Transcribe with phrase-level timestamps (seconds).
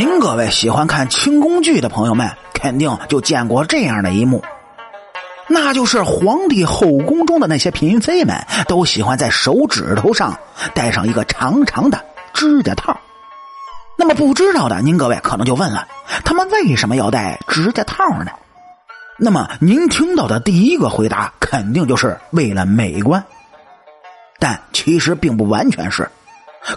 [0.00, 4.42] 您各位喜欢看清宫剧的朋友们，肯定就见过这样的一幕，
[5.46, 8.34] 那就是皇帝后宫中的那些嫔妃们
[8.66, 10.38] 都喜欢在手指头上
[10.72, 12.02] 戴上一个长长的
[12.32, 12.98] 指甲套。
[13.98, 15.86] 那么不知道的您各位可能就问了，
[16.24, 18.32] 他们为什么要戴指甲套呢？
[19.18, 23.22] 那么您听到的第一个回答肯定就是为了美观，
[24.38, 26.10] 但其实并不完全是。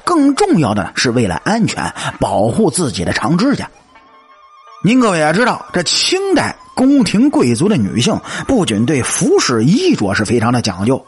[0.03, 3.69] 更重要的是为了安全，保护自己的长指甲。
[4.83, 11.05] 您各位也知道，这清代宫廷贵族的女性不仅对服饰衣着是非常的讲究，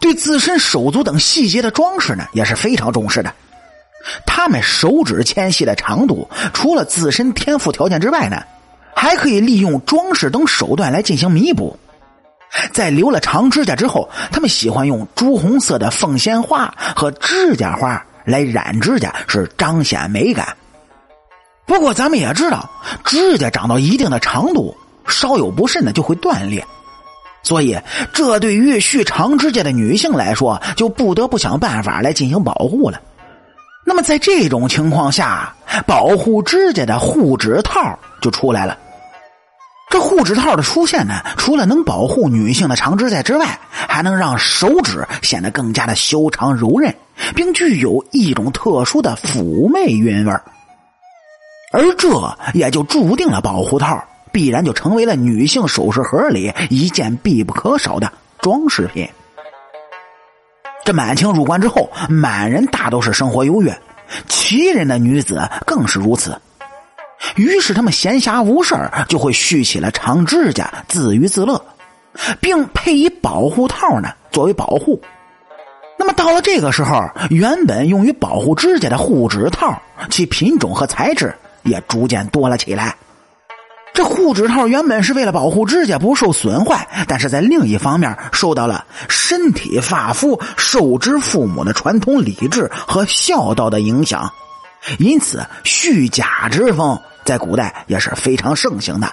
[0.00, 3.32] 对自身手足等细节的装饰呢也是非常重视的。
[4.24, 8.42] 他们手指纤细的长度，除了自身天赋条件之外呢，
[8.94, 11.76] 还可以利用装饰等手段来进行弥补。
[12.72, 18.06] 在留了长指甲之后，他们喜欢用朱红色的凤仙花和指甲花。
[18.26, 20.56] 来染指甲是彰显美感，
[21.64, 22.68] 不过咱们也知道，
[23.04, 26.66] 指甲长到一定的长度，稍有不慎的就会断裂，
[27.44, 27.78] 所以
[28.12, 33.00] 这对于蓄长指甲的女性来说，就不得不想办法来进行保护了。
[33.84, 35.54] 那么在这种情况下，
[35.86, 38.76] 保护指甲的护指套就出来了。
[39.88, 46.92] 这护指套的出现呢，除了能保护女性的长指甲之外，还能让手指显得更加的修长柔韧。
[47.34, 50.32] 并具有一种特殊的妩媚韵味
[51.72, 52.08] 而这
[52.54, 59.08] 也就注定了保护套必然就成为了女性首饰盒里一件必不可少的装饰品。
[60.84, 63.76] 这满清入关之后，满人大都是生活优越，
[64.28, 66.38] 旗人的女子更是如此。
[67.34, 68.74] 于是他们闲暇无事
[69.08, 71.60] 就会蓄起了长指甲，自娱自乐，
[72.40, 75.00] 并配以保护套呢作为保护。
[76.06, 81.34] 那么到了这个时候，原本用于保护指甲的护指套，其品种和材质
[81.64, 82.94] 也逐渐多了起来。
[83.92, 94.32] 这护指套原本是为了保护指甲不受损坏，但是在另一方面受到了身体发肤受之父母的传统礼制和孝道的影响，
[95.00, 99.12] 因此蓄甲之风在古代也是非常盛行的。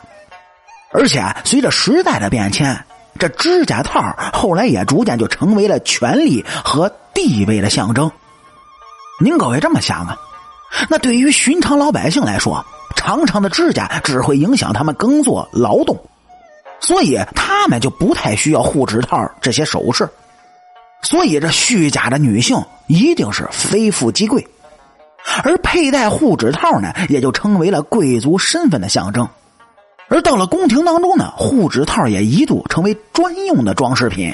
[0.92, 2.86] 而且随着时代的变迁。
[3.20, 8.12] 这指甲套后来也逐渐就成为了权力和地位的象征。
[9.22, 10.18] 您各位这么想啊？
[10.90, 12.66] 那对于寻常老百姓来说，
[12.96, 15.98] 长长的指甲只会影响他们耕作劳动，
[16.80, 20.10] 所以他们就不太需要护指套这些首饰。
[21.04, 22.58] 所以这虚假的女性
[22.88, 24.48] 一定是非富即贵，
[25.44, 29.30] 而佩戴护指套呢，也就成为了贵族身份的象征。
[30.14, 34.32] 而到了宫廷当中呢，护指套也一度成为专用的装饰品，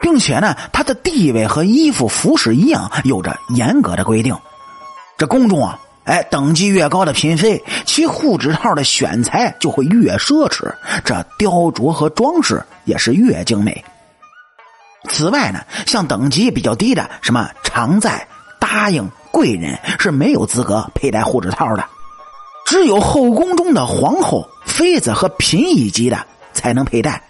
[0.00, 4.36] 并且呢，它的地位和衣服服饰一样，有着严格的规定。
[5.16, 10.74] 这宫中啊，哎，等级越高的嫔妃，其护指套的选材就会越奢侈，
[11.04, 13.84] 这雕琢和装饰也是越精美。
[15.08, 18.26] 此外呢，像等级比较低的，什么常在、
[18.58, 21.84] 答应、贵人，是没有资格佩戴护指套的，
[22.66, 24.44] 只有后宫中的皇后。
[24.76, 26.18] 妃子和嫔一级的
[26.52, 27.22] 才能佩戴。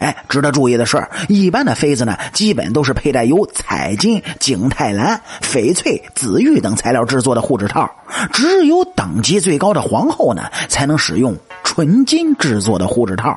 [0.00, 7.90] 哎，值得注意的是，一般的妃子呢，基本都是佩戴由彩金、景泰蓝、翡翠、紫玉等材料制作的护指套。
[8.34, 13.34] 只有等级最高的皇后呢，才能使用纯金制作的护指套。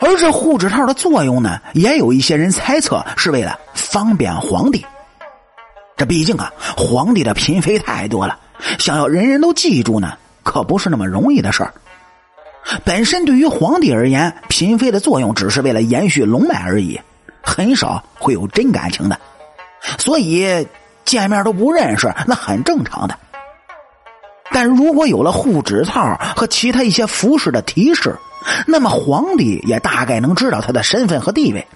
[0.00, 4.84] 而这护指套的作用呢，也有一些人猜测是为了方便皇帝。
[5.96, 8.36] 这毕竟啊，皇帝的嫔妃太多了，
[8.80, 11.72] 想要人人都记住呢，可不是那么容易的事儿。
[12.84, 17.00] 本身对于皇帝而言，嫔妃的作用只是为了延续龙脉而已，
[17.42, 19.18] 很少会有真感情的，
[19.98, 20.66] 所以
[21.04, 23.18] 见面都不认识，那很正常的。
[24.50, 28.16] 但如果有了护指套和其他一些服饰的提示，
[28.66, 31.66] 那么皇帝也大概能知道他的身份和地位。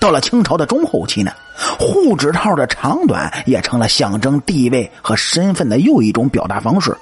[0.00, 1.32] 到了清朝的中后期呢，
[1.78, 6.96] 护指套的长短也成了象征地位和身份的又一种表达方式。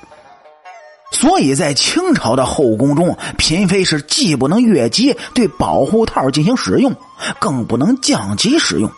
[1.20, 6.94] 所以在清朝的后宫中，嫔妃是既不能越级对保护套进行使用，
[7.38, 8.90] 更不能降级使用。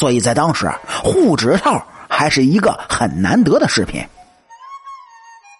[0.00, 0.72] 所以在当时，
[1.04, 4.02] 护指套还是一个很难得的饰品。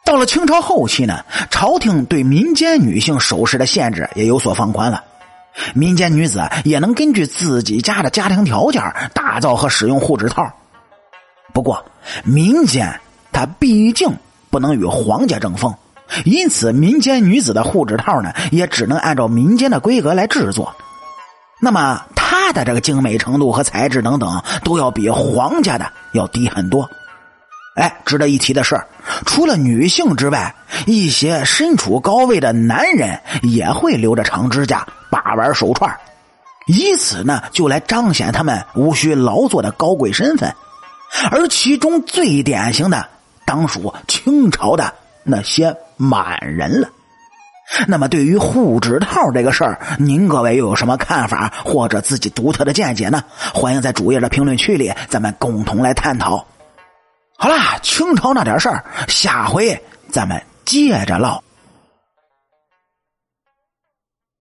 [0.07, 5.05] 到了清朝后期呢，朝廷对民间女性首饰的限制也有所放宽了，
[5.75, 8.83] 民间女子也能根据自己家的家庭条件
[9.13, 10.51] 打造和使用护指套。
[11.53, 11.85] 不过，
[12.25, 12.99] 民间
[13.31, 14.11] 它毕竟
[14.49, 15.75] 不能与皇家争锋。
[16.25, 20.75] 因此，民间女子的护指套呢，也只能按照民间的规格来制作。
[21.61, 26.89] 那么，它的这个精美程度和材质等等，都要比皇家的要低很多。
[27.75, 28.81] 哎，值得一提的是，
[29.25, 30.55] 除了女性之外，
[30.87, 35.97] 一些身处高位的男人也会留着长指甲、把玩手串，
[36.67, 40.53] 以此呢就来彰显他们无需劳作的高贵身份。
[41.31, 43.07] 而其中最典型的，
[43.47, 44.93] 当属清朝的
[45.23, 46.89] 那些满人了。
[47.87, 53.23] 那么，对于护指套这个事儿，您各位又有什么看法或者自己独特的见解呢？
[53.53, 56.47] 欢迎在主页的评论区里，咱们共同来探讨。
[57.37, 59.79] 好啦，清朝那点事儿，下回
[60.11, 61.43] 咱们接着唠。